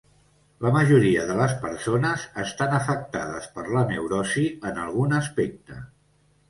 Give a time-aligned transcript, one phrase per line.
[0.65, 5.81] La majoria de les persones estan afectades per la neurosi en algun aspecte.